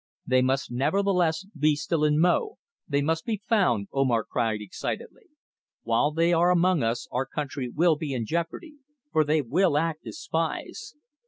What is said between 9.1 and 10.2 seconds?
for they will act as